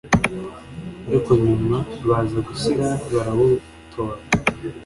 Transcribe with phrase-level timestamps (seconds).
[1.09, 4.15] ariko nyuma baza gushyira barawutora